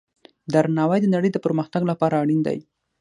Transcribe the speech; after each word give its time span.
درناوی 0.53 0.99
د 1.01 1.07
نړۍ 1.15 1.29
د 1.33 1.37
پرمختګ 1.45 1.81
لپاره 1.91 2.19
اړین 2.21 2.39
دی. 2.47 2.57